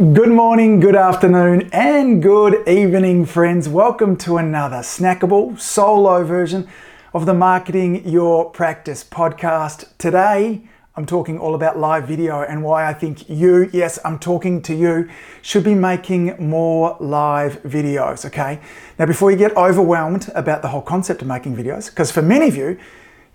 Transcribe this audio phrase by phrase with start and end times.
[0.00, 3.68] Good morning, good afternoon, and good evening, friends.
[3.68, 6.66] Welcome to another snackable solo version
[7.12, 9.90] of the Marketing Your Practice podcast.
[9.98, 10.62] Today,
[10.96, 14.74] I'm talking all about live video and why I think you, yes, I'm talking to
[14.74, 15.06] you,
[15.42, 18.58] should be making more live videos, okay?
[18.98, 22.48] Now, before you get overwhelmed about the whole concept of making videos, because for many
[22.48, 22.78] of you,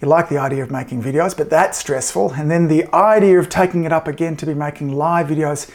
[0.02, 2.34] you like the idea of making videos, but that's stressful.
[2.34, 5.72] And then the idea of taking it up again to be making live videos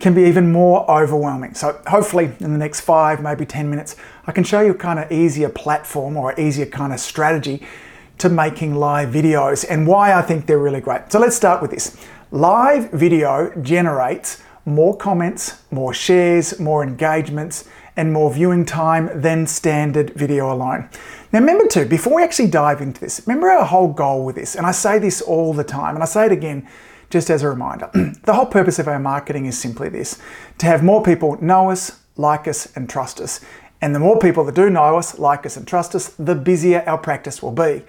[0.00, 1.54] can be even more overwhelming.
[1.54, 3.96] So hopefully in the next five, maybe 10 minutes,
[4.26, 7.66] I can show you a kind of easier platform or easier kind of strategy
[8.18, 11.10] to making live videos and why I think they're really great.
[11.10, 11.96] So let's start with this.
[12.30, 17.64] Live video generates more comments, more shares, more engagements,
[17.96, 20.88] and more viewing time than standard video alone.
[21.32, 24.54] Now, remember too, before we actually dive into this, remember our whole goal with this,
[24.54, 26.68] and I say this all the time, and I say it again
[27.10, 27.90] just as a reminder,
[28.24, 30.18] the whole purpose of our marketing is simply this
[30.58, 33.40] to have more people know us, like us, and trust us.
[33.80, 36.82] And the more people that do know us, like us, and trust us, the busier
[36.86, 37.84] our practice will be.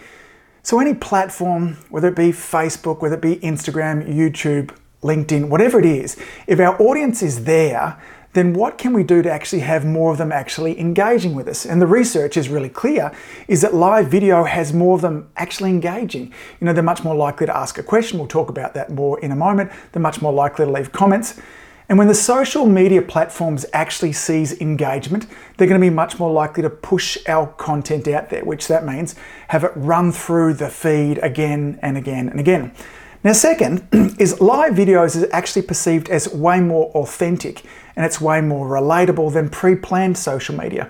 [0.61, 5.85] So, any platform, whether it be Facebook, whether it be Instagram, YouTube, LinkedIn, whatever it
[5.85, 7.99] is, if our audience is there,
[8.33, 11.66] then what can we do to actually have more of them actually engaging with us?
[11.66, 13.11] And the research is really clear
[13.47, 16.33] is that live video has more of them actually engaging.
[16.59, 18.19] You know, they're much more likely to ask a question.
[18.19, 19.72] We'll talk about that more in a moment.
[19.91, 21.39] They're much more likely to leave comments.
[21.89, 25.25] And when the social media platforms actually sees engagement,
[25.57, 28.85] they're going to be much more likely to push our content out there, which that
[28.85, 29.16] means
[29.47, 32.73] have it run through the feed again and again and again.
[33.23, 33.88] Now, second
[34.19, 37.63] is live videos is actually perceived as way more authentic
[38.00, 40.89] and it's way more relatable than pre planned social media.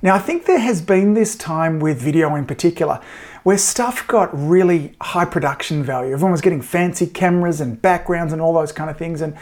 [0.00, 3.02] Now, I think there has been this time with video in particular
[3.42, 6.14] where stuff got really high production value.
[6.14, 9.20] Everyone was getting fancy cameras and backgrounds and all those kind of things.
[9.20, 9.34] And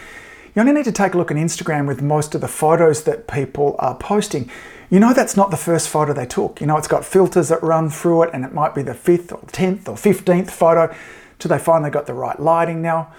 [0.57, 3.29] you only need to take a look at Instagram with most of the photos that
[3.29, 4.51] people are posting.
[4.91, 6.61] You know that's not the first photo they took.
[6.61, 9.31] You know, it's got filters that run through it, and it might be the fifth
[9.31, 10.92] or 10th or 15th photo
[11.39, 12.83] till they finally got the right lighting.
[12.83, 13.13] Now,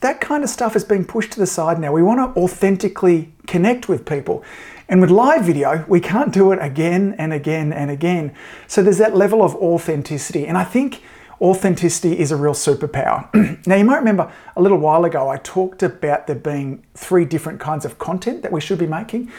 [0.00, 1.92] that kind of stuff is being pushed to the side now.
[1.92, 4.44] We want to authentically connect with people.
[4.88, 8.34] And with live video, we can't do it again and again and again.
[8.66, 10.46] So there's that level of authenticity.
[10.46, 11.02] And I think
[11.40, 13.28] authenticity is a real superpower.
[13.66, 17.60] now, you might remember a little while ago, I talked about there being three different
[17.60, 19.30] kinds of content that we should be making.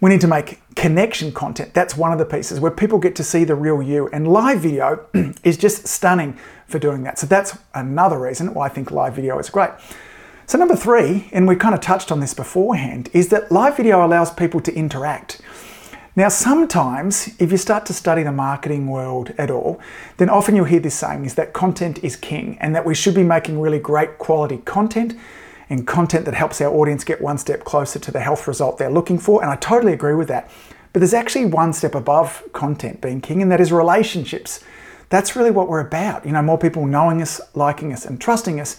[0.00, 1.72] We need to make connection content.
[1.72, 4.08] That's one of the pieces where people get to see the real you.
[4.12, 5.06] And live video
[5.42, 7.18] is just stunning for doing that.
[7.18, 9.70] So that's another reason why I think live video is great.
[10.46, 14.04] So, number three, and we kind of touched on this beforehand, is that live video
[14.04, 15.40] allows people to interact.
[16.16, 19.80] Now, sometimes if you start to study the marketing world at all,
[20.18, 23.14] then often you'll hear this saying is that content is king and that we should
[23.14, 25.14] be making really great quality content
[25.68, 28.90] and content that helps our audience get one step closer to the health result they're
[28.90, 29.42] looking for.
[29.42, 30.48] And I totally agree with that.
[30.92, 34.62] But there's actually one step above content being king, and that is relationships.
[35.14, 36.26] That's really what we're about.
[36.26, 38.76] You know, more people knowing us, liking us, and trusting us.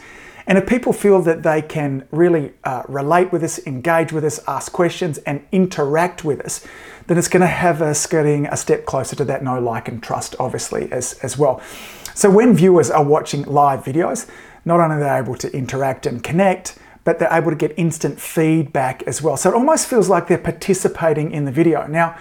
[0.48, 4.42] And if people feel that they can really uh, relate with us, engage with us,
[4.46, 6.68] ask questions, and interact with us,
[7.08, 10.04] then it's going to have us getting a step closer to that know, like, and
[10.04, 11.62] trust, obviously, as, as well.
[12.16, 14.30] So when viewers are watching live videos,
[14.66, 18.20] not only are they able to interact and connect, but they're able to get instant
[18.20, 19.38] feedback as well.
[19.38, 21.88] So it almost feels like they're participating in the video.
[21.88, 22.18] Now,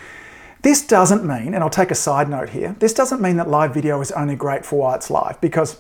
[0.65, 3.75] this doesn't mean, and I'll take a side note here, this doesn't mean that live
[3.75, 5.79] video is only great for why it's live because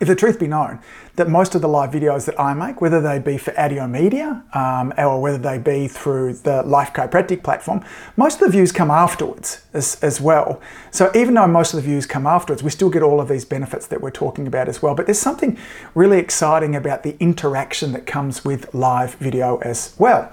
[0.00, 0.80] if the truth be known,
[1.16, 4.44] that most of the live videos that I make, whether they be for Addio Media
[4.54, 7.84] um, or whether they be through the Life Chiropractic platform,
[8.16, 10.60] most of the views come afterwards as, as well.
[10.90, 13.44] So even though most of the views come afterwards, we still get all of these
[13.44, 14.94] benefits that we're talking about as well.
[14.94, 15.58] But there's something
[15.94, 20.30] really exciting about the interaction that comes with live video as well.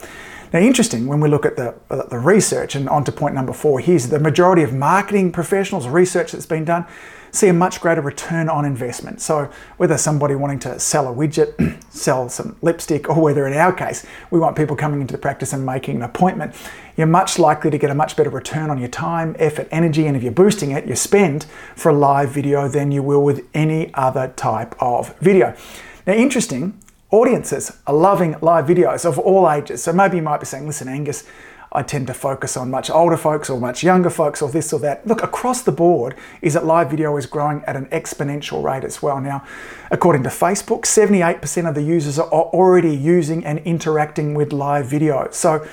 [0.54, 3.54] Now, interesting when we look at the, uh, the research, and on to point number
[3.54, 6.86] four here, is the majority of marketing professionals, research that's been done,
[7.32, 9.22] see a much greater return on investment.
[9.22, 13.74] So, whether somebody wanting to sell a widget, sell some lipstick, or whether in our
[13.74, 16.56] case we want people coming into the practice and making an appointment,
[16.96, 20.16] you're much likely to get a much better return on your time, effort, energy, and
[20.16, 23.94] if you're boosting it, your spend for a live video than you will with any
[23.94, 25.56] other type of video.
[26.08, 26.80] Now, interesting,
[27.16, 29.82] audiences are loving live videos of all ages.
[29.82, 31.24] So maybe you might be saying, listen, Angus,
[31.72, 34.80] I tend to focus on much older folks or much younger folks or this or
[34.82, 35.08] that.
[35.08, 39.02] Look, across the board is that live video is growing at an exponential rate as
[39.02, 39.20] well.
[39.22, 39.46] Now,
[39.92, 45.30] according to Facebook, 78% of the users are already using and interacting with live video.
[45.32, 45.66] So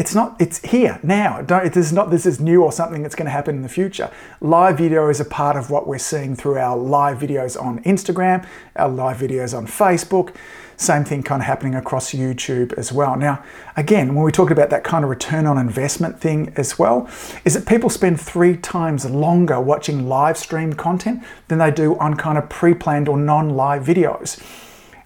[0.00, 3.14] it's not it's here now don't this is not this is new or something that's
[3.14, 4.10] going to happen in the future
[4.40, 8.46] live video is a part of what we're seeing through our live videos on instagram
[8.76, 10.34] our live videos on facebook
[10.80, 13.14] Same thing kind of happening across YouTube as well.
[13.14, 13.44] Now,
[13.76, 17.06] again, when we talk about that kind of return on investment thing as well,
[17.44, 22.14] is that people spend three times longer watching live stream content than they do on
[22.14, 24.42] kind of pre planned or non live videos.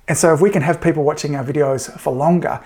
[0.06, 2.60] And so, if we can have people watching our videos for longer,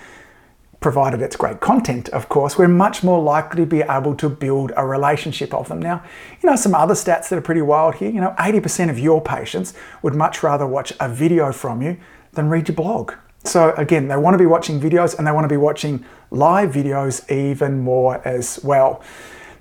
[0.79, 4.71] provided it's great content, of course, we're much more likely to be able to build
[4.77, 5.81] a relationship of them.
[5.81, 6.03] Now,
[6.43, 9.19] you know, some other stats that are pretty wild here, you know, 80% of your
[9.19, 9.73] patients
[10.03, 11.97] would much rather watch a video from you
[12.33, 13.13] than read your blog.
[13.43, 16.71] So, again, they want to be watching videos and they want to be watching live
[16.71, 19.01] videos even more as well.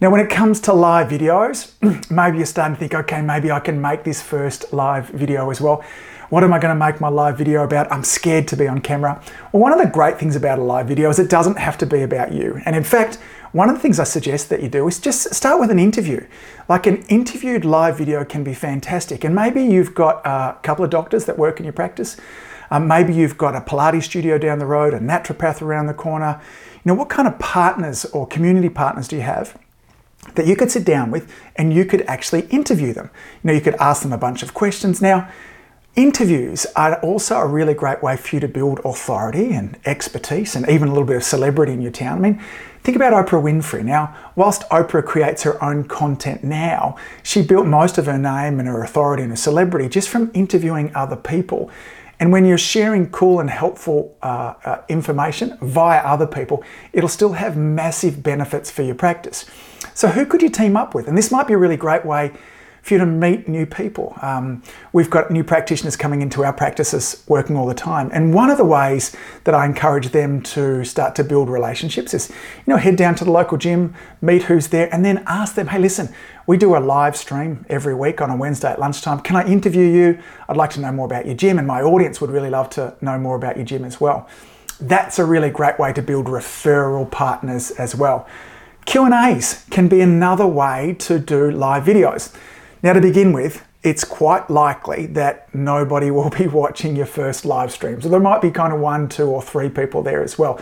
[0.00, 1.72] Now, when it comes to live videos,
[2.10, 5.60] maybe you're starting to think, okay, maybe I can make this first live video as
[5.60, 5.84] well.
[6.30, 7.90] What am I going to make my live video about?
[7.90, 9.22] I'm scared to be on camera.
[9.52, 11.86] Well, one of the great things about a live video is it doesn't have to
[11.86, 12.60] be about you.
[12.66, 13.16] And in fact,
[13.52, 16.26] one of the things I suggest that you do is just start with an interview.
[16.68, 19.24] Like an interviewed live video can be fantastic.
[19.24, 22.18] And maybe you've got uh, a couple of doctors that work in your practice.
[22.70, 26.40] Um, maybe you've got a Pilates studio down the road, a naturopath around the corner.
[26.74, 29.58] You know, what kind of partners or community partners do you have?
[30.34, 33.08] that you could sit down with and you could actually interview them.
[33.42, 35.00] You know, you could ask them a bunch of questions.
[35.00, 35.30] Now,
[35.98, 40.68] Interviews are also a really great way for you to build authority and expertise and
[40.68, 42.18] even a little bit of celebrity in your town.
[42.18, 42.44] I mean,
[42.84, 43.84] think about Oprah Winfrey.
[43.84, 48.68] Now, whilst Oprah creates her own content now, she built most of her name and
[48.68, 51.68] her authority and her celebrity just from interviewing other people.
[52.20, 57.34] And when you're sharing cool and helpful uh, uh, information via other people, it'll still
[57.34, 59.46] have massive benefits for your practice.
[59.94, 61.06] So, who could you team up with?
[61.08, 62.32] And this might be a really great way
[62.82, 64.16] for you to meet new people.
[64.22, 64.62] Um,
[64.92, 68.08] we've got new practitioners coming into our practices working all the time.
[68.12, 72.30] And one of the ways that I encourage them to start to build relationships is,
[72.30, 75.66] you know, head down to the local gym, meet who's there, and then ask them,
[75.68, 76.08] hey, listen,
[76.48, 79.20] we do a live stream every week on a Wednesday at lunchtime.
[79.20, 80.18] Can I interview you?
[80.48, 82.96] I'd like to know more about your gym, and my audience would really love to
[83.02, 84.26] know more about your gym as well.
[84.80, 88.26] That's a really great way to build referral partners as well.
[88.86, 92.34] Q&As can be another way to do live videos.
[92.82, 97.70] Now, to begin with, it's quite likely that nobody will be watching your first live
[97.72, 98.00] stream.
[98.00, 100.58] So there might be kind of one, two, or three people there as well.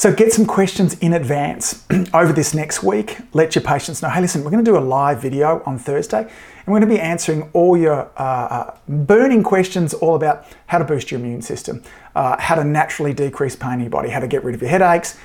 [0.00, 3.18] So get some questions in advance over this next week.
[3.34, 6.20] Let your patients know hey, listen, we're going to do a live video on Thursday,
[6.22, 10.78] and we're going to be answering all your uh, uh, burning questions all about how
[10.78, 11.82] to boost your immune system,
[12.14, 14.70] uh, how to naturally decrease pain in your body, how to get rid of your
[14.70, 15.18] headaches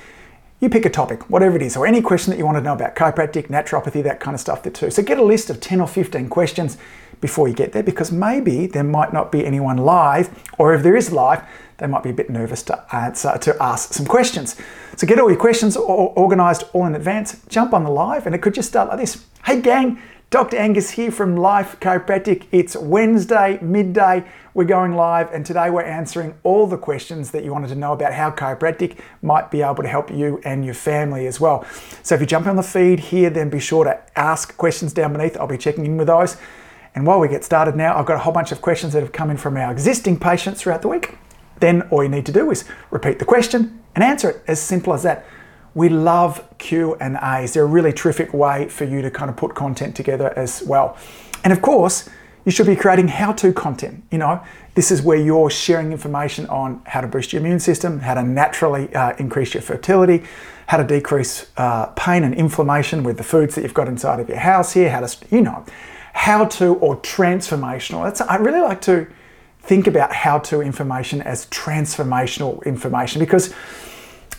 [0.60, 2.72] you pick a topic, whatever it is, or any question that you want to know
[2.72, 4.90] about chiropractic, naturopathy, that kind of stuff there too.
[4.90, 6.78] So get a list of 10 or 15 questions
[7.20, 10.96] before you get there because maybe there might not be anyone live, or if there
[10.96, 11.42] is live,
[11.78, 14.56] they might be a bit nervous to answer, to ask some questions.
[14.96, 18.42] So get all your questions organized all in advance, jump on the live, and it
[18.42, 19.26] could just start like this.
[19.44, 20.56] Hey gang, Dr.
[20.56, 22.46] Angus here from Life Chiropractic.
[22.50, 24.24] It's Wednesday, midday.
[24.54, 27.92] We're going live, and today we're answering all the questions that you wanted to know
[27.92, 31.64] about how chiropractic might be able to help you and your family as well.
[32.02, 35.12] So if you jump on the feed here, then be sure to ask questions down
[35.12, 35.36] beneath.
[35.36, 36.38] I'll be checking in with those.
[36.96, 39.12] And while we get started now, I've got a whole bunch of questions that have
[39.12, 41.18] come in from our existing patients throughout the week.
[41.60, 44.42] Then all you need to do is repeat the question and answer it.
[44.48, 45.26] As simple as that.
[45.74, 47.52] We love Q and A's.
[47.52, 50.96] They're a really terrific way for you to kind of put content together as well.
[51.44, 52.08] And of course,
[52.46, 54.02] you should be creating how-to content.
[54.10, 54.42] You know,
[54.74, 58.22] this is where you're sharing information on how to boost your immune system, how to
[58.22, 60.22] naturally uh, increase your fertility,
[60.68, 64.30] how to decrease uh, pain and inflammation with the foods that you've got inside of
[64.30, 65.62] your house here, how to, you know,
[66.16, 68.02] how to or transformational.
[68.04, 69.06] That's I really like to
[69.60, 73.54] think about how to information as transformational information because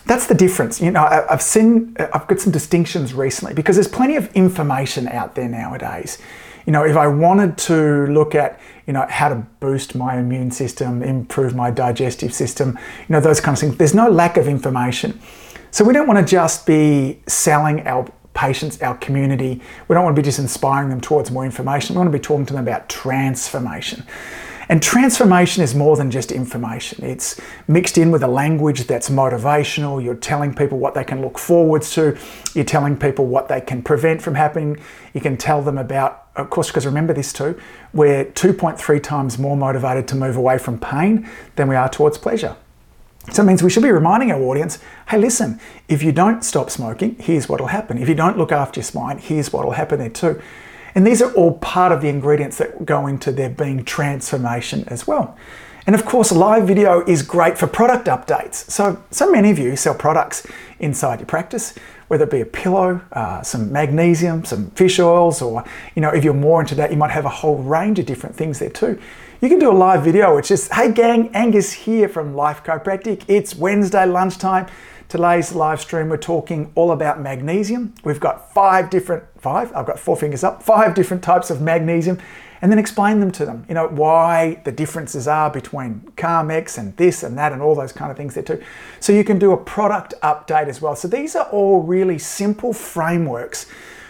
[0.04, 0.80] that's the difference.
[0.80, 5.36] You know, I've seen, I've got some distinctions recently because there's plenty of information out
[5.36, 6.18] there nowadays.
[6.66, 8.58] You know, if I wanted to look at,
[8.88, 13.40] you know, how to boost my immune system, improve my digestive system, you know, those
[13.40, 15.20] kinds of things, there's no lack of information.
[15.70, 19.60] So we don't want to just be selling our patients, our community.
[19.88, 21.94] We don't want to be just inspiring them towards more information.
[21.94, 24.04] We want to be talking to them about transformation.
[24.68, 27.04] And transformation is more than just information.
[27.04, 30.02] It's mixed in with a language that's motivational.
[30.02, 32.16] You're telling people what they can look forward to.
[32.54, 34.78] You're telling people what they can prevent from happening.
[35.14, 37.58] You can tell them about, of course, because remember this too,
[37.92, 42.54] we're 2.3 times more motivated to move away from pain than we are towards pleasure.
[43.30, 45.58] So it means we should be reminding our audience hey, listen,
[45.88, 47.96] if you don't stop smoking, here's what will happen.
[47.98, 50.40] If you don't look after your spine, here's what will happen there too.
[50.94, 55.06] And these are all part of the ingredients that go into there being transformation as
[55.06, 55.36] well.
[55.86, 58.70] And of course, live video is great for product updates.
[58.70, 60.46] So, so many of you sell products
[60.80, 61.74] inside your practice,
[62.08, 66.24] whether it be a pillow, uh, some magnesium, some fish oils, or you know, if
[66.24, 69.00] you're more into that, you might have a whole range of different things there too.
[69.40, 73.22] You can do a live video, which is, hey gang, Angus here from Life Chiropractic.
[73.28, 74.66] It's Wednesday lunchtime.
[75.08, 77.94] Today's live stream, we're talking all about magnesium.
[78.02, 82.18] We've got five different, five, I've got four fingers up, five different types of magnesium,
[82.62, 83.64] and then explain them to them.
[83.68, 87.92] You know, why the differences are between Carmex and this and that and all those
[87.92, 88.60] kind of things there too.
[88.98, 90.96] So you can do a product update as well.
[90.96, 93.66] So these are all really simple frameworks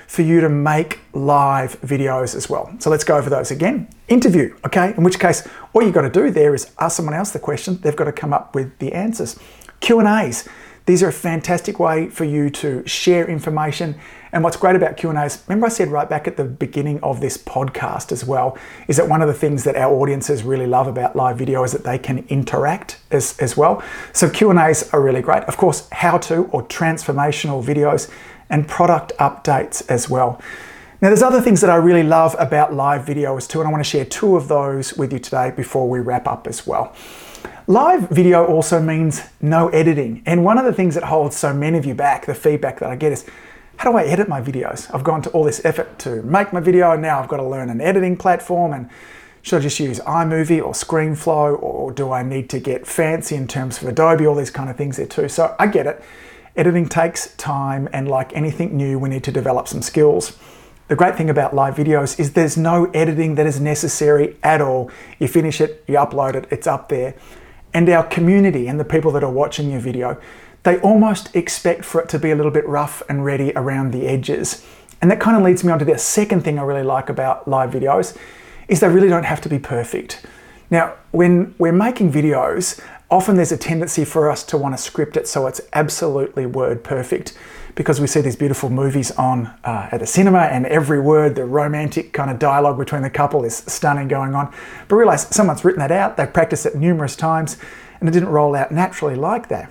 [0.08, 2.74] for you to make live videos as well.
[2.78, 3.88] So let's go over those again.
[4.08, 4.94] Interview, okay?
[4.96, 7.78] In which case, all you've got to do there is ask someone else the question.
[7.82, 9.38] They've got to come up with the answers.
[9.80, 10.48] Q&As.
[10.86, 13.96] These are a fantastic way for you to share information.
[14.32, 17.36] And what's great about Q&As, remember I said right back at the beginning of this
[17.36, 18.56] podcast as well,
[18.88, 21.72] is that one of the things that our audiences really love about live video is
[21.72, 23.82] that they can interact as, as well.
[24.14, 25.42] So Q&As are really great.
[25.42, 28.10] Of course, how-to or transformational videos
[28.50, 30.40] and product updates as well.
[31.00, 33.85] Now, there's other things that I really love about live videos too, and I want
[33.85, 36.95] to share two of those with you today before we wrap up as well.
[37.69, 41.78] Live video also means no editing, and one of the things that holds so many
[41.78, 43.26] of you back, the feedback that I get is,
[43.76, 44.93] how do I edit my videos?
[44.93, 47.45] I've gone to all this effort to make my video, and now I've got to
[47.45, 48.90] learn an editing platform, and
[49.43, 53.47] should I just use iMovie or ScreenFlow, or do I need to get fancy in
[53.47, 55.28] terms of Adobe, all these kind of things there too?
[55.28, 56.02] So I get it.
[56.58, 60.36] Editing takes time, and like anything new, we need to develop some skills.
[60.88, 64.90] The great thing about live videos is there's no editing that is necessary at all.
[65.20, 67.14] You finish it, you upload it, it's up there.
[67.72, 70.20] And our community and the people that are watching your video,
[70.64, 74.08] they almost expect for it to be a little bit rough and ready around the
[74.08, 74.66] edges.
[75.00, 77.46] And that kind of leads me on to the second thing I really like about
[77.46, 78.18] live videos
[78.66, 80.26] is they really don't have to be perfect.
[80.70, 85.16] Now, when we're making videos, often there's a tendency for us to want to script
[85.16, 87.36] it so it's absolutely word perfect
[87.74, 91.44] because we see these beautiful movies on uh, at the cinema and every word the
[91.44, 94.52] romantic kind of dialogue between the couple is stunning going on.
[94.88, 97.56] But realize someone's written that out they've practiced it numerous times
[98.00, 99.70] and it didn't roll out naturally like that.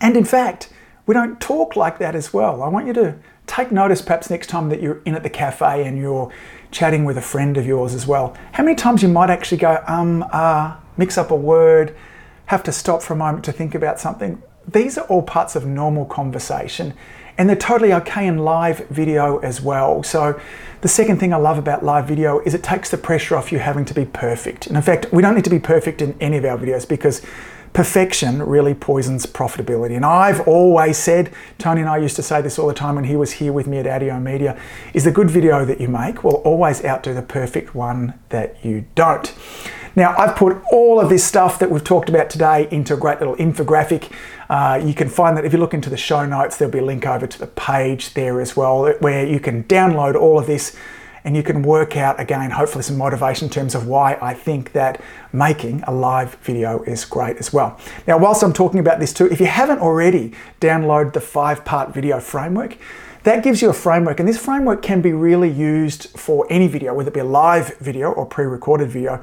[0.00, 0.70] And in fact
[1.06, 2.62] we don't talk like that as well.
[2.62, 5.86] I want you to take notice perhaps next time that you're in at the cafe
[5.86, 6.30] and you're
[6.70, 8.36] chatting with a friend of yours as well.
[8.52, 11.96] How many times you might actually go um uh mix up a word
[12.50, 14.42] have to stop for a moment to think about something.
[14.66, 16.94] These are all parts of normal conversation
[17.38, 20.02] and they're totally okay in live video as well.
[20.02, 20.38] So,
[20.80, 23.60] the second thing I love about live video is it takes the pressure off you
[23.60, 24.66] having to be perfect.
[24.66, 27.22] And in fact, we don't need to be perfect in any of our videos because
[27.72, 29.94] perfection really poisons profitability.
[29.94, 33.04] And I've always said, Tony and I used to say this all the time when
[33.04, 34.60] he was here with me at Addio Media,
[34.92, 38.86] is the good video that you make will always outdo the perfect one that you
[38.96, 39.32] don't.
[39.96, 43.18] Now, I've put all of this stuff that we've talked about today into a great
[43.18, 44.12] little infographic.
[44.48, 46.84] Uh, you can find that if you look into the show notes, there'll be a
[46.84, 50.76] link over to the page there as well, where you can download all of this
[51.24, 54.72] and you can work out again, hopefully, some motivation in terms of why I think
[54.72, 57.78] that making a live video is great as well.
[58.06, 61.92] Now, whilst I'm talking about this too, if you haven't already downloaded the five part
[61.92, 62.78] video framework,
[63.24, 66.94] that gives you a framework, and this framework can be really used for any video,
[66.94, 69.22] whether it be a live video or pre recorded video.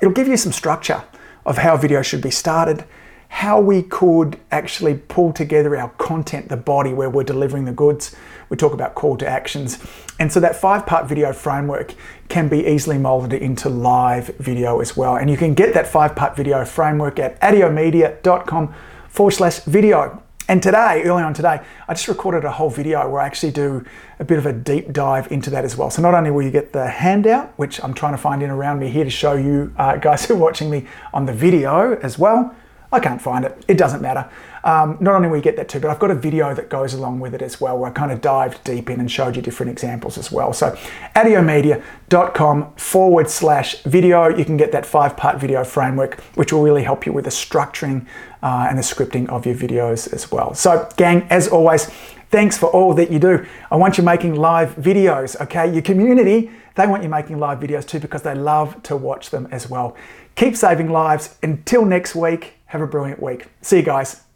[0.00, 1.04] It'll give you some structure
[1.44, 2.84] of how video should be started,
[3.28, 8.14] how we could actually pull together our content, the body where we're delivering the goods.
[8.48, 9.78] We talk about call to actions.
[10.18, 11.94] And so that five part video framework
[12.28, 15.16] can be easily molded into live video as well.
[15.16, 18.74] And you can get that five part video framework at addiomedia.com
[19.08, 20.22] forward slash video.
[20.50, 23.84] And today, early on today, I just recorded a whole video where I actually do
[24.18, 25.90] a bit of a deep dive into that as well.
[25.90, 28.80] So not only will you get the handout, which I'm trying to find in around
[28.80, 32.18] me here to show you uh, guys who are watching me on the video as
[32.18, 32.52] well,
[32.90, 33.64] I can't find it.
[33.68, 34.28] It doesn't matter.
[34.64, 36.94] Um, not only will you get that too, but I've got a video that goes
[36.94, 39.42] along with it as well, where I kind of dived deep in and showed you
[39.42, 40.52] different examples as well.
[40.52, 40.76] So
[41.16, 46.82] addiomedia.com forward slash video, you can get that five part video framework, which will really
[46.82, 48.06] help you with the structuring
[48.42, 50.54] uh, and the scripting of your videos as well.
[50.54, 51.86] So gang, as always,
[52.30, 53.46] thanks for all that you do.
[53.70, 55.72] I want you making live videos, okay?
[55.72, 59.48] Your community, they want you making live videos too because they love to watch them
[59.50, 59.96] as well.
[60.36, 61.36] Keep saving lives.
[61.42, 63.46] Until next week, have a brilliant week.
[63.60, 64.29] See you guys.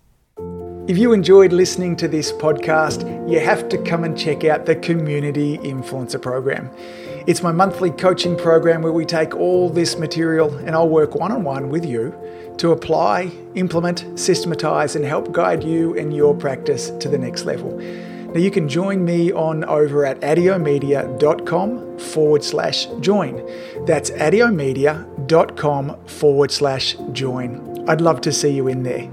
[0.86, 4.76] If you enjoyed listening to this podcast, you have to come and check out the
[4.76, 6.68] Community Influencer Program.
[7.26, 11.32] It's my monthly coaching program where we take all this material and I'll work one
[11.32, 12.14] on one with you
[12.58, 17.78] to apply, implement, systematize, and help guide you and your practice to the next level.
[17.78, 23.36] Now, you can join me on over at addiomedia.com forward slash join.
[23.86, 27.88] That's addiomedia.com forward slash join.
[27.88, 29.08] I'd love to see you in there.